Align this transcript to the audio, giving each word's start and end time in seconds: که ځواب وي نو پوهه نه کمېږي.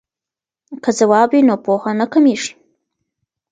که 0.83 0.89
ځواب 0.99 1.29
وي 1.33 1.41
نو 1.47 1.55
پوهه 1.65 1.91
نه 1.99 2.05
کمېږي. 2.13 2.51